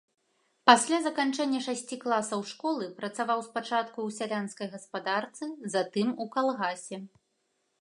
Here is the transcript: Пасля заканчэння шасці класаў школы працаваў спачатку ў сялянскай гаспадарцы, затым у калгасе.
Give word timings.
Пасля 0.69 0.97
заканчэння 1.07 1.59
шасці 1.65 1.99
класаў 2.05 2.41
школы 2.51 2.87
працаваў 3.01 3.39
спачатку 3.49 3.93
ў 3.93 4.09
сялянскай 4.17 4.67
гаспадарцы, 4.77 5.51
затым 5.75 6.07
у 6.27 6.29
калгасе. 6.39 6.97